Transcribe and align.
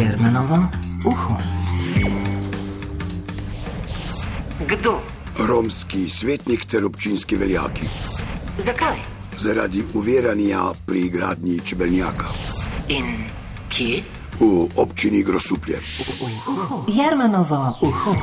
Jermenovo 0.00 0.56
uho. 1.04 1.34
Kdo? 4.68 5.00
Romski 5.38 6.08
svetnik 6.08 6.64
ter 6.64 6.84
občinski 6.84 7.36
veljaki. 7.36 7.86
Zakaj? 8.58 8.96
Zaradi 9.36 9.82
uveranja 9.94 10.62
pri 10.86 11.08
gradnji 11.08 11.60
čebeljaka 11.64 12.32
In 12.88 13.04
kje? 13.68 14.02
v 14.40 14.68
občini 14.76 15.22
Grosuplje. 15.22 15.78
Jermenovo 16.88 17.76
uho. 17.82 18.14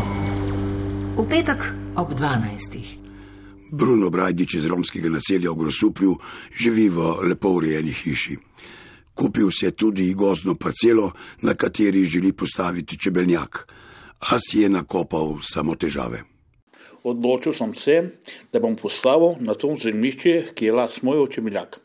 V 1.17 1.29
petek 1.29 1.61
ob 1.95 2.13
12. 2.13 2.97
Bruno 3.71 4.09
Brajdič 4.09 4.53
iz 4.53 4.65
romskega 4.65 5.09
naselja 5.09 5.51
v 5.51 5.55
Grosuplju 5.55 6.17
živi 6.59 6.89
v 6.89 7.13
lepo 7.21 7.49
urejeni 7.49 7.93
hiši. 7.93 8.46
Kupil 9.17 9.49
si 9.51 9.65
je 9.65 9.71
tudi 9.71 10.13
gozdno 10.13 10.55
parcelo, 10.55 11.11
na 11.41 11.53
kateri 11.53 12.05
želi 12.05 12.33
postaviti 12.33 12.99
čebeljak, 12.99 13.73
a 14.19 14.37
si 14.39 14.61
je 14.61 14.69
nakopal 14.69 15.37
samo 15.41 15.75
težave. 15.75 16.21
Odločil 17.03 17.53
sem 17.53 17.73
se, 17.73 17.97
da 18.53 18.59
bom 18.59 18.75
postavil 18.75 19.39
na 19.39 19.53
to 19.53 19.73
zemljišče, 19.83 20.53
ki 20.53 20.65
je 20.65 20.73
las 20.73 21.01
moj 21.01 21.23
očemiljak. 21.23 21.79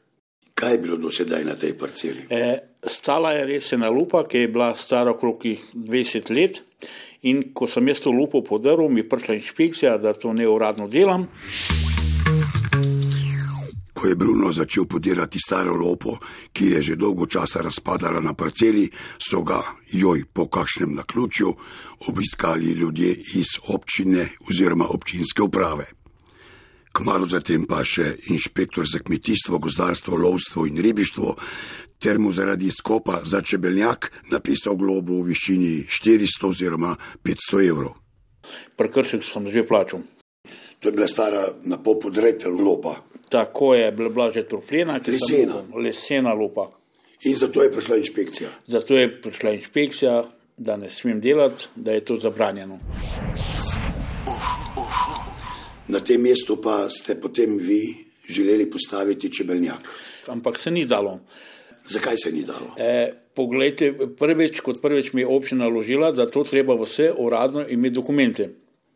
Kaj 0.55 0.73
je 0.73 0.79
bilo 0.79 0.97
do 0.97 1.11
sedaj 1.11 1.45
na 1.45 1.55
tej 1.57 1.73
parceli? 1.79 2.27
E, 2.31 2.59
stala 2.85 3.33
je 3.33 3.47
res 3.49 3.73
ena 3.73 3.89
lupa, 3.91 4.27
ki 4.29 4.45
je 4.45 4.51
bila 4.53 4.75
stara 4.77 5.15
okrog 5.15 5.47
20 5.75 6.31
let. 6.37 6.61
In 7.23 7.53
ko 7.55 7.69
sem 7.71 7.89
jaz 7.89 8.03
to 8.03 8.11
lupo 8.11 8.43
podaril, 8.43 8.91
mi 8.91 9.01
je 9.01 9.09
prišla 9.09 9.39
inšpekcija, 9.39 9.97
da 10.03 10.13
to 10.13 10.33
ne 10.35 10.49
uradno 10.49 10.89
delam. 10.91 11.29
Ko 14.03 14.09
je 14.09 14.15
Bruno 14.15 14.53
začel 14.53 14.85
podirati 14.91 15.39
staro 15.39 15.77
lopo, 15.79 16.17
ki 16.53 16.67
je 16.67 16.83
že 16.83 16.95
dolgo 16.99 17.27
časa 17.27 17.63
razpadala 17.63 18.19
na 18.21 18.35
parceli, 18.35 18.89
so 19.15 19.45
ga, 19.47 19.61
joj, 19.95 20.25
po 20.33 20.49
kakšnem 20.51 20.95
naključju, 20.95 21.53
obiskali 22.09 22.73
ljudje 22.75 23.13
iz 23.39 23.47
občine 23.71 24.27
oziroma 24.51 24.89
občinske 24.91 25.43
uprave. 25.43 25.87
Kmalo 26.93 27.29
zatem 27.31 27.63
pa 27.63 27.85
še 27.87 28.17
inšpektor 28.35 28.91
za 28.91 28.99
kmetijstvo, 28.99 29.63
gozdarstvo, 29.63 30.19
lovstvo 30.19 30.67
in 30.67 30.83
ribištvo, 30.83 31.37
ter 32.03 32.19
mu 32.19 32.33
zaradi 32.33 32.75
skopa 32.75 33.21
za 33.25 33.39
čebeljak 33.43 34.11
napisal 34.35 34.75
globo 34.75 35.23
v 35.23 35.31
višini 35.31 35.87
400 35.87 36.51
oziroma 36.51 36.97
500 37.23 37.69
evrov. 37.69 37.95
Prekršek 38.75 39.23
sem 39.23 39.47
že 39.47 39.63
plačal. 39.63 40.03
To 40.83 40.89
je 40.91 40.93
bila 40.93 41.07
stara 41.07 41.55
na 41.71 41.79
pol 41.79 42.03
podretel 42.03 42.59
lopa 42.59 43.12
Tako 43.33 43.75
je 43.75 43.93
bila, 43.93 44.09
bila 44.09 44.31
že 44.33 44.43
trofljena, 44.49 45.01
ki 45.01 45.17
sem 45.17 45.49
Lesena. 45.49 45.63
lesena 45.77 46.33
lupa. 46.35 46.69
in 47.25 47.37
zato 47.37 47.63
je 47.63 47.73
prišla 47.73 47.97
inšpekcija. 47.97 48.49
Zato 48.67 48.97
je 48.97 49.21
prišla 49.23 49.51
inšpekcija, 49.51 50.25
da 50.57 50.77
ne 50.77 50.91
smem 50.91 51.21
delati, 51.21 51.69
da 51.77 51.93
je 51.93 52.01
to 52.01 52.17
zabranjeno. 52.17 52.79
Na 55.89 56.01
tem 56.01 56.21
mestu 56.23 56.57
pa 56.63 56.91
ste 56.91 57.21
potem 57.21 57.57
vi 57.59 57.95
želeli 58.29 58.71
postaviti 58.71 59.33
čebeljak. 59.33 59.89
Ampak 60.27 60.59
se 60.59 60.71
ni 60.71 60.85
dalo. 60.85 61.21
Zakaj 61.89 62.17
se 62.17 62.33
ni 62.33 62.43
dalo? 62.43 62.75
E, 62.79 63.13
poglejte, 63.35 63.93
prvič, 64.19 64.61
kot 64.61 64.83
prvič 64.83 65.13
mi 65.13 65.21
je 65.21 65.27
občina 65.27 65.65
naložila, 65.65 66.13
da 66.13 66.31
to 66.31 66.45
treba 66.45 66.75
vse 66.75 67.13
uradno 67.19 67.65
imeti 67.69 67.95
dokumente. 67.95 68.51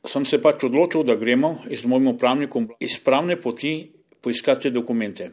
Sem 0.07 0.25
se 0.25 0.39
pač 0.43 0.65
odločil, 0.65 1.03
da 1.03 1.17
gremo 1.17 1.59
z 1.71 1.87
mojim 1.87 2.07
upravnikom 2.15 2.69
iz 2.81 2.99
pravne 3.05 3.41
poti 3.41 3.96
poiskati 4.27 4.67
te 4.67 4.75
dokumente. 4.75 5.31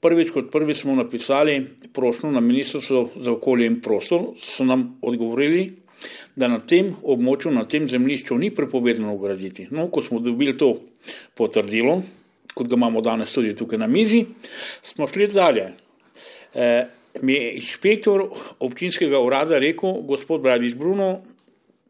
Prvič, 0.00 0.30
kot 0.32 0.50
prvič 0.52 0.82
smo 0.82 0.94
napisali 0.96 1.54
prošlo 1.92 2.30
na 2.32 2.40
Ministrstvo 2.40 3.06
za 3.16 3.32
okolje 3.32 3.68
in 3.68 3.80
prostor, 3.80 4.34
so 4.36 4.64
nam 4.64 4.98
odgovorili, 5.00 5.70
da 6.36 6.48
na 6.48 6.58
tem 6.60 6.92
območju, 7.00 7.52
na 7.52 7.64
tem 7.64 7.88
zemljišču 7.88 8.36
ni 8.40 8.52
prepovedano 8.52 9.16
graditi. 9.20 9.68
No, 9.72 9.88
ko 9.88 10.04
smo 10.04 10.20
dobili 10.20 10.56
to 10.56 10.74
potrdilo, 11.36 12.00
kot 12.54 12.68
ga 12.68 12.76
imamo 12.76 13.00
danes 13.04 13.32
tudi 13.32 13.56
tukaj 13.56 13.80
na 13.80 13.88
mizi, 13.88 14.24
smo 14.84 15.08
šli 15.08 15.28
dalje. 15.32 15.70
E, 16.54 16.70
mi 17.24 17.36
je 17.36 17.56
inšpektor 17.60 18.28
občinskega 18.60 19.20
urada 19.20 19.60
rekel, 19.60 20.00
gospod 20.08 20.44
Bradič 20.44 20.76
Bruno, 20.76 21.18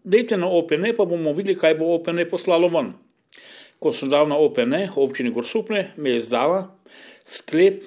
dejte 0.05 0.39
na 0.39 0.51
OPN, 0.51 0.93
pa 0.97 1.07
bomo 1.07 1.35
videli, 1.35 1.59
kaj 1.59 1.79
bo 1.79 1.95
OPN 1.99 2.23
poslalo 2.31 2.71
ven. 2.71 2.95
Ko 3.81 3.95
sem 3.97 4.11
dal 4.13 4.29
na 4.29 4.37
OPN, 4.37 4.93
občini 5.01 5.33
Gorsuple, 5.33 5.87
me 5.97 6.13
je 6.13 6.21
izdala 6.21 6.67
sklep 7.25 7.85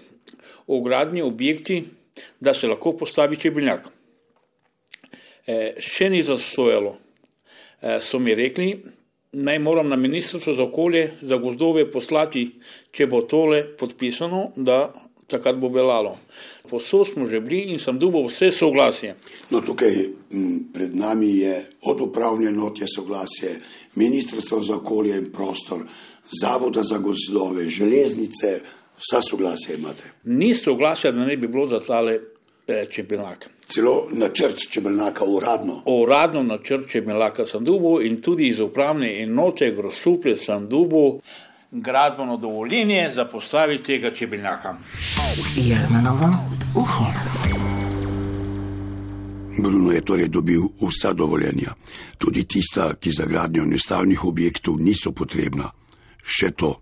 o 0.67 0.81
gradnji 0.81 1.21
objekti, 1.21 1.83
da 2.39 2.53
se 2.53 2.67
lahko 2.67 2.95
postavi 2.97 3.37
čebeljak. 3.37 3.87
E, 5.45 5.75
še 5.81 6.09
ni 6.09 6.23
zastojalo. 6.23 6.95
E, 7.81 7.97
so 8.01 8.19
mi 8.19 8.35
rekli, 8.35 8.69
naj 9.33 9.59
moram 9.59 9.89
na 9.89 9.97
ministrstvo 9.99 10.53
za 10.55 10.63
okolje, 10.63 11.11
za 11.21 11.37
gozdove 11.37 11.85
poslati, 11.91 12.45
če 12.91 13.07
bo 13.11 13.23
tole 13.29 13.63
podpisano, 13.77 14.51
da 14.55 14.93
takrat 15.33 15.57
bo 15.59 15.69
veljalo. 15.73 16.15
Posod 16.69 17.07
smo 17.09 17.27
že 17.27 17.41
bili 17.41 17.73
in 17.73 17.79
sem 17.79 17.99
dobil 17.99 18.27
vse 18.29 18.51
soglasje. 18.51 19.15
No, 19.51 19.61
tukaj 19.61 19.91
m, 20.31 20.69
pred 20.73 20.95
nami 20.95 21.29
je 21.41 21.57
od 21.89 22.01
upravne 22.01 22.51
notje 22.51 22.87
soglasje, 22.95 23.57
Ministrstvo 23.95 24.59
za 24.63 24.75
okolje 24.75 25.17
in 25.17 25.31
prostor, 25.31 25.83
Zavoda 26.41 26.83
za 26.83 26.97
gozdove, 26.97 27.67
železnice, 27.69 28.59
vsa 28.97 29.21
soglasja 29.21 29.75
imate. 29.75 30.11
Ni 30.23 30.55
soglasja, 30.55 31.11
da 31.11 31.25
ne 31.25 31.37
bi 31.37 31.47
bilo 31.47 31.67
za 31.67 31.79
tale 31.79 32.19
eh, 32.67 32.85
čebeljak. 32.91 33.49
Celo 33.67 34.07
načrt 34.11 34.69
čebeljaka 34.69 35.25
uradno. 35.25 35.81
Uradno 35.85 36.43
načrt 36.43 36.89
čebeljaka 36.91 37.45
sem 37.45 37.63
dobil 37.63 38.07
in 38.07 38.21
tudi 38.21 38.47
iz 38.47 38.59
upravne 38.59 39.23
enote 39.23 39.71
Grosuplje 39.71 40.37
sem 40.37 40.67
dobil 40.69 41.19
gradbeno 41.73 42.37
dovoljenje 42.37 43.11
za 43.15 43.25
postaviti 43.25 43.83
tega 43.83 44.11
čebeljaka. 44.11 44.77
Jermenovo 45.55 46.29
uho. 46.75 47.05
Bruno 49.63 49.91
je 49.91 50.01
torej 50.01 50.27
dobil 50.27 50.61
vsa 50.81 51.13
dovoljenja, 51.13 51.73
tudi 52.17 52.43
tista, 52.43 52.93
ki 52.93 53.11
za 53.11 53.25
gradnjo 53.25 53.63
enostavnih 53.63 54.25
objektov 54.25 54.79
niso 54.79 55.11
potrebna. 55.11 55.71
Še 56.23 56.51
to. 56.51 56.79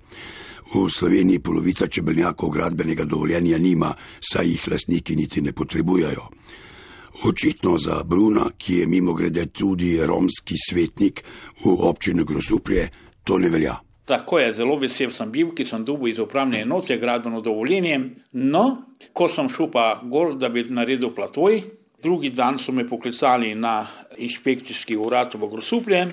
V 0.74 0.88
Sloveniji 0.90 1.40
polovica 1.40 1.88
čebeljakov 1.88 2.50
gradbenega 2.50 3.04
dovoljenja 3.06 3.58
nima, 3.58 3.94
saj 4.20 4.48
jih 4.48 4.68
lastniki 4.72 5.16
niti 5.16 5.42
ne 5.42 5.52
potrebujejo. 5.52 6.30
Očitno 7.28 7.78
za 7.78 8.04
Bruna, 8.04 8.48
ki 8.58 8.80
je 8.80 8.88
mimo 8.88 9.14
grede 9.14 9.46
tudi 9.46 9.98
romski 10.06 10.56
svetnik 10.70 11.24
v 11.66 11.76
občini 11.76 12.24
Grosuplje, 12.24 12.88
to 13.24 13.38
ne 13.38 13.50
velja. 13.50 13.91
Tako 14.06 14.40
je, 14.40 14.54
zelo 14.54 14.76
vesel 14.82 15.12
sem 15.14 15.30
bil, 15.32 15.52
ki 15.56 15.66
sem 15.66 15.86
dobil 15.86 16.10
iz 16.12 16.20
upravne 16.20 16.64
enote 16.66 16.98
gradbeno 16.98 17.42
dovoljenje. 17.42 18.00
No, 18.34 18.66
ko 19.14 19.30
sem 19.30 19.50
šel 19.50 19.70
pa 19.72 20.02
gor, 20.04 20.34
da 20.36 20.50
bi 20.50 20.66
naredil 20.70 21.14
platoj, 21.16 21.62
drugi 22.02 22.32
dan 22.34 22.58
so 22.60 22.72
me 22.72 22.88
poklicali 22.90 23.54
na 23.56 23.86
inšpekcijski 24.18 24.98
urad 24.98 25.36
v 25.38 25.50
Grosuplje. 25.52 26.08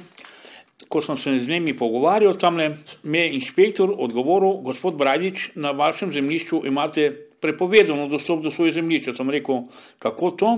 Ko 0.88 1.00
sem 1.03 1.16
se 1.16 1.38
z 1.38 1.48
njimi 1.48 1.75
pogovarjal, 1.77 2.37
tam 2.38 2.60
mi 3.03 3.19
je 3.19 3.32
inšpektor 3.34 3.91
odgovoril, 3.98 4.60
gospod 4.62 4.94
Bradič, 4.94 5.50
na 5.54 5.71
vašem 5.71 6.12
zemljišču 6.12 6.60
imate 6.66 7.09
prepovedano 7.41 8.06
dostop 8.09 8.43
do 8.43 8.50
svojega 8.50 8.75
zemljišča. 8.75 9.16
Sem 9.16 9.31
rekel, 9.31 9.65
kako 9.98 10.31
to? 10.31 10.53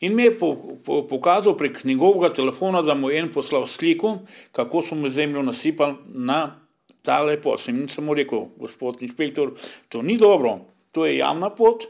In 0.00 0.14
mi 0.14 0.22
je 0.22 0.38
po, 0.38 0.54
po, 0.84 1.02
pokazal 1.06 1.56
prek 1.56 1.84
njegovega 1.84 2.34
telefona, 2.34 2.82
da 2.82 2.94
mu 2.94 3.10
je 3.10 3.18
en 3.18 3.32
poslal 3.32 3.66
sliko, 3.66 4.18
kako 4.52 4.82
so 4.82 4.94
mu 4.94 5.10
zemljo 5.10 5.42
nasipali 5.42 5.94
na 6.14 6.65
tale 7.06 7.38
pot. 7.42 7.62
In 7.70 7.86
sem 7.92 8.04
mu 8.04 8.16
rekel, 8.16 8.48
gospod 8.58 9.02
inšpektor, 9.06 9.54
to 9.88 10.02
ni 10.02 10.18
dobro, 10.18 10.58
to 10.92 11.06
je 11.06 11.18
javna 11.20 11.52
pot. 11.54 11.86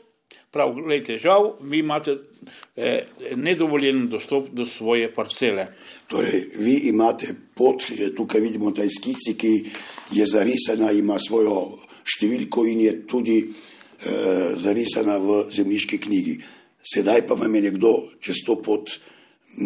Prav, 0.50 0.72
gledajte, 0.72 1.18
žal, 1.20 1.50
vi 1.60 1.82
imate 1.82 2.16
eh, 2.76 3.08
nedovoljen 3.36 4.06
dostop 4.08 4.48
do 4.56 4.64
svoje 4.66 5.10
parcele. 5.14 5.66
Torej, 6.08 6.46
vi 6.58 6.76
imate 6.88 7.34
pot, 7.54 7.82
tukaj 8.16 8.40
vidimo 8.40 8.70
ta 8.72 8.86
skici, 8.88 9.34
ki 9.36 9.52
je 10.16 10.26
zarisana, 10.26 10.92
ima 10.96 11.18
svojo 11.20 11.76
številko 12.06 12.64
in 12.70 12.84
je 12.86 12.94
tudi 13.10 13.38
eh, 13.42 14.56
zarisana 14.62 15.18
v 15.20 15.42
zemljiški 15.52 16.00
knjigi. 16.06 16.38
Sedaj 16.86 17.26
pa 17.26 17.34
vam 17.34 17.54
je 17.54 17.66
nekdo 17.68 17.92
čez 18.22 18.44
to 18.46 18.60
pot 18.62 18.94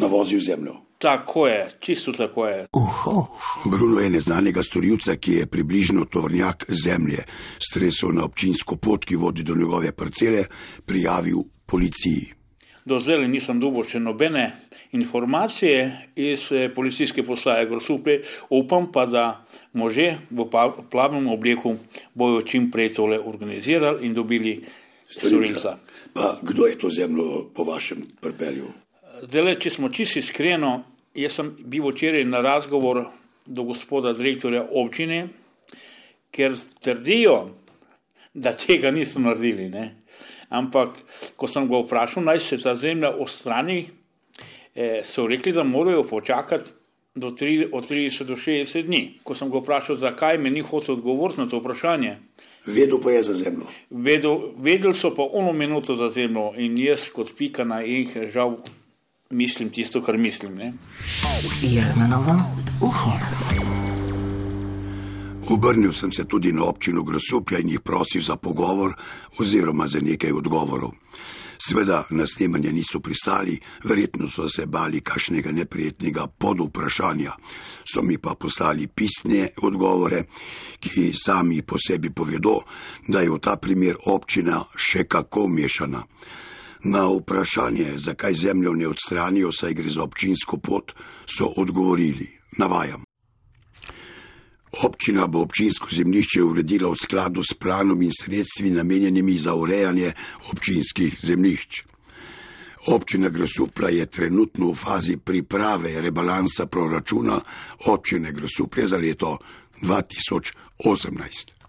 navozil 0.01 0.41
zemljo. 0.41 0.79
Tako 1.01 1.47
je, 1.49 1.69
čisto 1.81 2.13
tako 2.13 2.47
je. 2.47 2.67
Uho. 2.73 3.27
Bruno 3.71 4.01
je 4.01 4.11
neznanega 4.11 4.63
storilca, 4.63 5.15
ki 5.17 5.33
je 5.33 5.47
približno 5.47 6.05
tovrnjak 6.05 6.67
zemlje 6.69 7.25
stresel 7.71 8.13
na 8.13 8.25
občinsko 8.25 8.77
pot, 8.77 9.05
ki 9.05 9.17
vodi 9.17 9.43
do 9.43 9.57
njegove 9.57 9.93
parcele, 9.97 10.45
prijavil 10.87 11.39
policiji. 11.67 12.35
Do 12.85 12.99
zdaj 13.01 13.25
nisem 13.29 13.61
dobil 13.61 13.85
še 13.89 14.01
nobene 14.01 14.45
informacije 14.93 16.11
iz 16.17 16.51
eh, 16.53 16.69
policijske 16.75 17.25
postaje 17.25 17.65
Grosupe, 17.71 18.19
upam 18.51 18.93
pa, 18.93 19.07
da 19.07 19.25
može 19.73 20.19
v 20.31 20.47
plavnem 20.91 21.29
obleku 21.33 21.79
bojo 22.15 22.43
čim 22.43 22.69
prej 22.71 22.93
tole 22.99 23.21
organizirali 23.21 24.07
in 24.07 24.15
dobili 24.15 24.59
storilca. 25.09 25.79
Pa 26.13 26.37
kdo 26.43 26.67
je 26.67 26.79
to 26.79 26.91
zemljo 26.91 27.49
po 27.55 27.65
vašem 27.65 28.05
pripelju? 28.21 28.69
Zdaj, 29.23 29.55
če 29.61 29.71
smo 29.71 29.89
čisto 29.89 30.19
iskreni, 30.19 30.79
jaz 31.15 31.33
sem 31.33 31.55
bil 31.65 31.89
včeraj 31.91 32.25
na 32.25 32.41
razgovor 32.41 33.05
do 33.47 33.63
gospoda 33.63 34.13
direktorja 34.13 34.67
občine, 34.71 35.29
ker 36.31 36.55
trdijo, 36.81 37.51
da 38.35 38.53
tega 38.53 38.91
niso 38.91 39.19
naredili. 39.19 39.69
Ne? 39.69 39.95
Ampak, 40.49 40.95
ko 41.37 41.49
sem 41.51 41.67
ga 41.71 41.81
vprašal, 41.83 42.25
naj 42.25 42.41
se 42.41 42.59
ta 42.63 42.77
zemlja 42.77 43.11
ostrani, 43.11 43.81
eh, 44.75 45.01
so 45.05 45.27
rekli, 45.27 45.53
da 45.53 45.65
morajo 45.65 46.03
počakati 46.03 46.71
do 47.15 47.31
3, 47.31 47.69
od 47.73 47.89
30 47.89 48.25
do 48.25 48.37
60 48.37 48.87
dni. 48.87 49.19
Ko 49.25 49.35
sem 49.35 49.51
ga 49.51 49.59
vprašal, 49.59 49.97
zakaj 49.97 50.39
mi 50.39 50.51
ni 50.51 50.61
hotel 50.61 50.95
odgovoriti 50.95 51.41
na 51.41 51.49
to 51.49 51.59
vprašanje. 51.59 52.17
Vedel 52.67 53.01
pa 53.03 53.11
je 53.11 53.23
za 53.23 53.35
zemljo. 53.35 53.67
Vedel, 53.91 54.39
vedel 54.57 54.95
so 54.95 55.15
pa 55.15 55.27
eno 55.35 55.53
minuto 55.53 55.97
za 55.97 56.11
zemljo 56.11 56.53
in 56.57 56.79
jaz 56.79 57.09
kot 57.11 57.33
pika 57.37 57.65
na 57.65 57.83
enih 57.83 58.31
žal 58.33 58.57
mislim 59.31 59.71
tisto, 59.71 60.03
kar 60.03 60.19
mislim. 60.19 60.55
Ne? 60.55 60.73
Jarmanovo 61.63 62.37
uho. 62.83 63.11
Obrnil 65.49 65.93
sem 65.93 66.13
se 66.13 66.25
tudi 66.25 66.53
na 66.53 66.65
občino 66.65 67.03
Grosuplja 67.03 67.59
in 67.59 67.69
jih 67.69 67.81
prosil 67.81 68.23
za 68.23 68.37
pogovor 68.37 68.95
oziroma 69.39 69.87
za 69.87 70.01
nekaj 70.01 70.33
odgovorov. 70.33 70.91
Sveda 71.59 72.05
na 72.11 72.27
snemanje 72.27 72.73
niso 72.73 73.01
pristali, 73.01 73.59
verjetno 73.85 74.31
so 74.31 74.49
se 74.49 74.67
bali 74.67 75.01
kakšnega 75.01 75.53
neprijetnega 75.53 76.27
podvprašanja. 76.27 77.33
So 77.95 78.03
mi 78.03 78.19
pa 78.19 78.35
poslali 78.35 78.87
pisne 78.87 79.49
odgovore, 79.63 80.25
ki 80.81 81.13
sami 81.13 81.63
po 81.63 81.77
sebi 81.79 82.11
povedo, 82.11 82.61
da 83.09 83.21
je 83.21 83.31
v 83.31 83.39
ta 83.39 83.57
primer 83.57 83.97
občina 84.07 84.65
še 84.77 85.05
kako 85.05 85.49
mešana. 85.49 86.03
Na 86.85 87.09
vprašanje, 87.09 87.93
zakaj 87.97 88.35
zemljo 88.35 88.73
ne 88.73 88.89
odstranijo, 88.89 89.53
saj 89.53 89.75
gre 89.75 89.91
za 89.91 90.03
občinsko 90.03 90.59
pot, 90.59 90.93
so 91.27 91.53
odgovorili: 91.57 92.39
Navajam. 92.59 93.05
Občina 94.83 95.27
bo 95.27 95.43
občinsko 95.43 95.89
zemljišče 95.93 96.43
uredila 96.43 96.91
v 96.91 96.97
skladu 97.03 97.43
s 97.43 97.55
planom 97.55 98.03
in 98.03 98.11
sredstvi 98.23 98.71
namenjenimi 98.71 99.39
za 99.39 99.55
urejanje 99.55 100.13
občinskih 100.53 101.19
zemljišč. 101.23 101.83
Občina 102.87 103.29
Grosupla 103.29 103.89
je 103.89 104.07
trenutno 104.07 104.71
v 104.71 104.75
fazi 104.75 105.17
priprave 105.17 106.01
rebalansa 106.01 106.67
proračuna 106.67 107.41
občine 107.87 108.33
Grosuplje 108.33 108.89
za 108.89 108.97
leto 108.97 109.39
2018. 109.83 111.61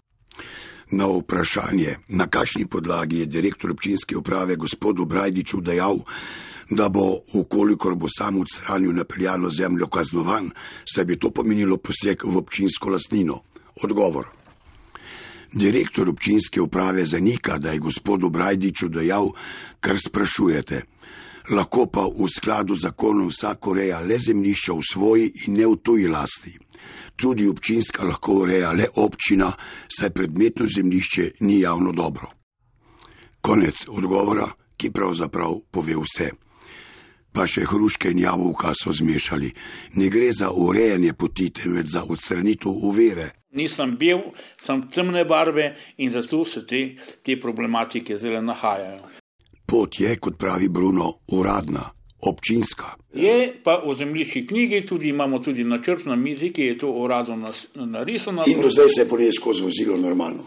Na 0.92 1.06
vprašanje, 1.08 1.96
na 2.08 2.26
kakšni 2.26 2.66
podlagi 2.66 3.18
je 3.18 3.26
direktor 3.26 3.70
občinske 3.70 4.16
uprave 4.16 4.56
gospodu 4.56 5.04
Brajdiču 5.04 5.60
dejal, 5.60 6.02
da 6.70 6.88
bo, 6.88 7.22
ukolikor 7.32 7.94
bo 7.94 8.08
sam 8.12 8.40
odstranil 8.40 8.92
napeljano 8.92 9.50
zemljo 9.50 9.86
kaznovan, 9.86 10.50
saj 10.84 11.04
bi 11.04 11.16
to 11.16 11.30
pomenilo 11.30 11.76
poseg 11.76 12.24
v 12.24 12.36
občinsko 12.36 12.90
lastnino. 12.92 13.40
Odgovor. 13.82 14.26
Direktor 15.52 16.08
občinske 16.08 16.60
uprave 16.60 17.06
zanika, 17.06 17.58
da 17.58 17.72
je 17.72 17.78
gospodu 17.78 18.28
Brajdiču 18.30 18.88
dejal, 18.88 19.32
kar 19.80 19.96
sprašujete. 19.98 20.82
Lahko 21.50 21.86
pa 21.86 22.06
v 22.06 22.28
skladu 22.28 22.76
z 22.76 22.86
zakonom 22.86 23.28
vsak 23.28 23.66
ureja 23.66 24.00
le 24.00 24.18
zemljišča 24.18 24.72
v 24.72 24.82
svoji 24.92 25.32
in 25.46 25.54
ne 25.58 25.66
v 25.66 25.76
tuji 25.82 26.06
lasti. 26.08 26.54
Tudi 27.16 27.48
občinska 27.48 28.04
lahko 28.04 28.44
ureja 28.44 28.72
le 28.72 28.86
občina, 28.96 29.52
saj 29.88 30.10
predmetno 30.10 30.66
zemljišče 30.66 31.30
ni 31.40 31.60
javno 31.60 31.92
dobro. 31.92 32.30
Konec 33.40 33.88
odgovora, 33.88 34.46
ki 34.76 34.90
pravzaprav 34.90 35.58
pove 35.70 35.96
vse 35.98 36.30
pa 37.32 37.46
še 37.48 37.64
hruške 37.68 38.12
in 38.12 38.22
jabolka 38.22 38.74
so 38.76 38.92
zmešali. 38.92 39.50
Ne 39.96 40.10
gre 40.12 40.30
za 40.36 40.52
urejanje 40.52 41.14
poti, 41.16 41.50
temveč 41.50 41.94
za 41.96 42.04
odstranitev 42.04 42.68
uvere. 42.72 43.30
Nisem 43.56 43.96
bil, 44.00 44.22
sem 44.60 44.86
temne 44.92 45.24
barve 45.28 45.72
in 45.98 46.12
zato 46.12 46.44
se 46.44 46.64
te, 46.66 46.84
te 47.24 47.36
problematike 47.40 48.16
zelo 48.18 48.40
nahajajo. 48.40 49.21
Pot 49.72 50.00
je, 50.00 50.16
kot 50.20 50.34
pravi 50.38 50.68
Bruno, 50.68 51.12
uradna, 51.32 51.90
občinska. 52.20 52.86
Je 53.14 53.54
pa 53.64 53.78
v 53.86 53.94
zemljiški 53.96 54.46
knjigi, 54.46 54.80
tudi 54.86 55.08
imamo 55.08 55.38
tudi 55.38 55.64
načrt 55.64 56.04
na 56.04 56.16
mizi, 56.16 56.50
ki 56.52 56.62
je 56.62 56.78
to 56.78 56.90
uradno 56.92 57.52
narisano. 57.74 58.44
In 58.46 58.60
do 58.60 58.68
zdaj 58.70 58.88
se 58.88 59.00
je 59.00 59.08
po 59.08 59.18
njej 59.18 59.32
skozi 59.32 59.62
vozilo 59.62 59.96
normalno. 59.96 60.44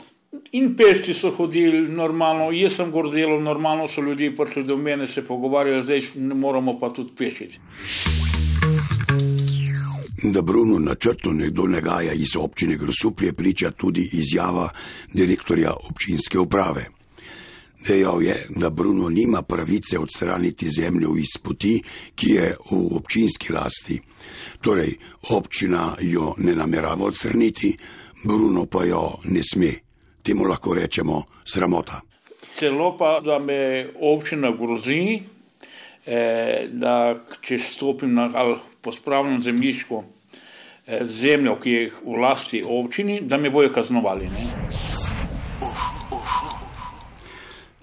In 0.52 0.76
pešci 0.78 1.14
so 1.14 1.32
hodili 1.32 1.90
normalno, 1.90 2.52
jaz 2.52 2.76
sem 2.78 2.92
gor 2.92 3.10
delal 3.10 3.42
normalno, 3.42 3.88
so 3.88 4.02
ljudje 4.02 4.36
prišli 4.36 4.64
do 4.64 4.78
mene, 4.78 5.08
se 5.08 5.26
pogovarjali, 5.26 5.84
zdaj 5.84 6.02
ne 6.16 6.36
moramo 6.36 6.80
pa 6.80 6.90
tudi 6.94 7.16
pešiti. 7.18 7.60
Da 10.24 10.42
Bruno 10.42 10.80
načrtno 10.80 11.32
nekdo 11.32 11.66
negaja 11.68 12.14
iz 12.14 12.36
občine 12.38 12.78
Grosuplje, 12.78 13.34
priča 13.34 13.72
tudi 13.72 14.10
izjava 14.14 14.70
direktorja 15.14 15.74
občinske 15.90 16.40
uprave. 16.40 16.95
Dejal 17.88 18.24
je, 18.24 18.36
da 18.50 18.70
Bruno 18.70 19.10
nima 19.10 19.42
pravice 19.42 20.00
odstraniti 20.00 20.70
zemljo 20.70 21.10
iz 21.18 21.38
poti, 21.44 21.82
ki 22.16 22.32
je 22.32 22.56
v 22.72 22.80
občinski 22.98 23.54
lasti. 23.54 24.00
Torej, 24.62 24.96
občina 25.30 25.96
jo 26.02 26.34
ne 26.38 26.56
namerava 26.56 27.06
odstraniti, 27.06 27.78
Bruno 28.28 28.66
pa 28.66 28.84
jo 28.86 29.20
ne 29.24 29.44
sme. 29.44 29.74
Temu 30.24 30.44
lahko 30.50 30.74
rečemo 30.74 31.24
sramota. 31.46 32.02
Celo 32.56 32.98
pa, 32.98 33.20
da 33.22 33.40
me 33.40 33.88
občina 34.02 34.52
grozi, 34.52 35.22
eh, 36.06 36.68
da 36.72 37.16
če 37.42 37.60
stopim 37.60 38.14
na 38.14 38.30
pospravljeno 38.82 39.42
zemljiško 39.42 40.04
eh, 40.88 41.06
zemljo, 41.06 41.60
ki 41.62 41.72
je 41.72 41.92
v 42.06 42.22
lasti 42.22 42.64
občini, 42.66 43.22
da 43.22 43.38
me 43.38 43.50
bojo 43.50 43.70
kaznovali. 43.70 44.26
Ne? 44.26 44.56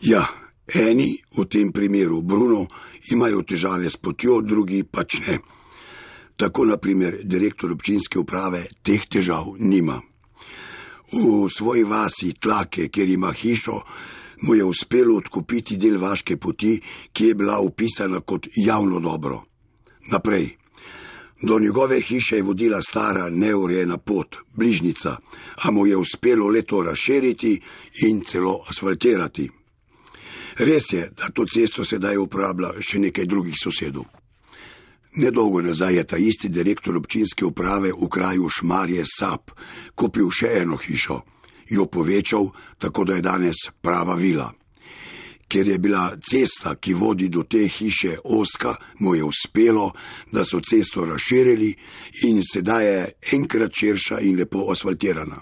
Ja, 0.02 0.26
eni 0.66 1.22
v 1.37 1.44
tem 1.46 1.72
primeru, 1.72 2.22
Bruno, 2.22 2.66
imajo 3.10 3.43
težave 3.46 3.90
s 3.90 3.96
potjo, 3.96 4.40
drugi 4.43 4.82
pač 4.82 5.20
ne. 5.26 5.37
Tako, 6.37 6.64
naprimer, 6.72 7.20
direktor 7.22 7.70
občinske 7.70 8.19
uprave 8.19 8.64
teh 8.82 9.04
težav 9.06 9.52
nima. 9.58 10.00
V 11.12 11.46
svoji 11.46 11.84
vasi 11.84 12.32
Tlake, 12.34 12.88
kjer 12.88 13.14
ima 13.14 13.31
hišo, 13.31 13.78
mu 14.43 14.54
je 14.54 14.64
uspelo 14.64 15.20
odkupiti 15.22 15.76
del 15.76 16.00
vaške 16.02 16.37
poti, 16.37 16.81
ki 17.12 17.26
je 17.26 17.38
bila 17.38 17.60
upisana 17.60 18.20
kot 18.20 18.50
javno 18.56 18.98
dobro. 19.00 19.44
Naprej. 20.10 20.56
Do 21.43 21.58
njegove 21.58 22.00
hiše 22.00 22.36
je 22.36 22.43
vodila 22.43 22.82
stara, 22.82 23.31
neurejena 23.31 23.98
pot, 23.98 24.36
bližnica, 24.55 25.17
a 25.62 25.70
mu 25.70 25.86
je 25.86 25.96
uspelo 25.96 26.48
le 26.48 26.62
to 26.62 26.82
razširiti 26.82 27.60
in 28.03 28.24
celo 28.24 28.62
asfaltirati. 28.67 29.61
Res 30.59 30.93
je, 30.93 31.09
da 31.17 31.31
to 31.35 31.47
cesto 31.47 31.85
sedaj 31.85 32.19
uporablja 32.21 32.75
še 32.81 33.01
nekaj 33.09 33.27
drugih 33.27 33.56
sosedov. 33.56 34.05
Nedolgo 35.17 35.61
nazaj 35.61 35.97
je 35.97 36.05
ta 36.05 36.17
isti 36.17 36.49
direktor 36.49 36.97
občinske 36.97 37.44
uprave 37.44 37.93
v 37.93 38.09
kraju 38.09 38.49
Šmarje 38.49 39.05
Sap 39.05 39.51
kupil 39.94 40.31
še 40.31 40.55
eno 40.63 40.79
hišo, 40.81 41.21
jo 41.69 41.87
povečal, 41.87 42.49
tako 42.79 43.05
da 43.05 43.17
je 43.17 43.23
danes 43.23 43.69
prava 43.81 44.15
vila. 44.15 44.49
Ker 45.49 45.69
je 45.69 45.79
bila 45.79 46.17
cesta, 46.17 46.79
ki 46.81 46.94
vodi 46.97 47.29
do 47.29 47.43
te 47.44 47.67
hiše, 47.69 48.17
oska, 48.25 48.73
mu 49.01 49.15
je 49.15 49.25
uspelo, 49.25 49.91
da 50.32 50.47
so 50.49 50.61
cesto 50.65 51.05
razširili 51.05 51.75
in 52.25 52.41
sedaj 52.41 52.87
je 52.87 53.13
enkrat 53.37 53.73
širša 53.77 54.21
in 54.21 54.39
lepo 54.41 54.71
asfaltirana. 54.73 55.37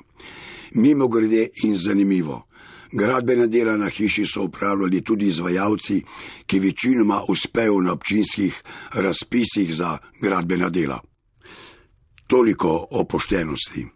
Mimo 0.74 1.08
grede 1.08 1.48
in 1.62 1.76
zanimivo. 1.76 2.49
Gradbena 2.92 3.46
dela 3.46 3.76
na 3.76 3.88
hiši 3.88 4.26
so 4.26 4.44
upravljali 4.44 5.00
tudi 5.00 5.28
izvajalci, 5.28 6.02
ki 6.46 6.58
večinoma 6.58 7.22
uspejo 7.28 7.80
na 7.80 7.92
občinskih 7.92 8.62
razpisih 8.94 9.74
za 9.74 9.98
gradbena 10.22 10.68
dela. 10.68 11.00
Toliko 12.26 12.86
o 12.90 13.04
poštenosti. 13.04 13.86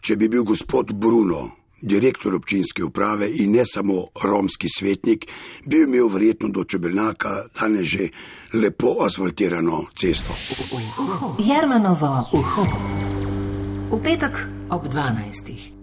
Če 0.00 0.16
bi 0.16 0.28
bil 0.28 0.44
gospod 0.44 0.92
Bruno, 0.94 1.50
direktor 1.82 2.34
občinske 2.34 2.84
uprave 2.84 3.28
in 3.34 3.52
ne 3.52 3.64
samo 3.64 4.06
romski 4.24 4.68
svetnik, 4.68 5.26
bi 5.66 5.82
imel 5.82 6.08
verjetno 6.08 6.48
do 6.48 6.64
Čebelnaka 6.64 7.42
danes 7.60 7.86
že 7.86 8.08
lepo 8.52 8.96
asfaltirano 9.06 9.84
cesto. 9.94 10.36
Jarmanovo 11.38 12.28
uho. 12.32 12.66
V 13.90 14.02
petek 14.02 14.46
ob 14.70 14.88
12. 14.88 15.75